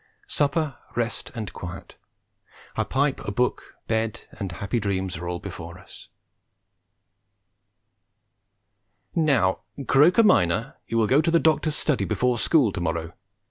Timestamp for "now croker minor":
9.13-10.75